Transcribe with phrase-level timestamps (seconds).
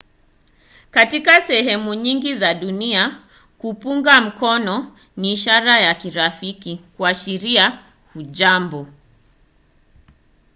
[0.91, 3.19] katika sehemu nyingi za dunia
[3.57, 7.79] kupunga mkono ni ishara ya kirafiki kuashiria
[8.13, 8.87] hujambo.